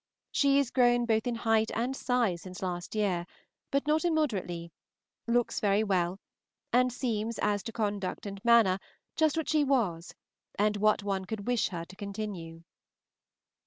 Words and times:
She 0.31 0.57
is 0.57 0.71
grown 0.71 1.05
both 1.05 1.27
in 1.27 1.35
height 1.35 1.69
and 1.75 1.95
size 1.95 2.41
since 2.41 2.63
last 2.63 2.95
year, 2.95 3.27
but 3.69 3.85
not 3.85 4.03
immoderately, 4.03 4.71
looks 5.27 5.59
very 5.59 5.83
well, 5.83 6.19
and 6.73 6.91
seems 6.91 7.37
as 7.37 7.61
to 7.61 7.71
conduct 7.71 8.25
and 8.25 8.43
manner 8.43 8.79
just 9.15 9.37
what 9.37 9.47
she 9.49 9.63
was 9.63 10.15
and 10.57 10.75
what 10.77 11.03
one 11.03 11.25
could 11.25 11.45
wish 11.45 11.67
her 11.67 11.85
to 11.85 11.95
continue. 11.95 12.63